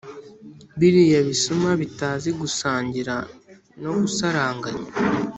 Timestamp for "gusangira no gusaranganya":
2.39-4.87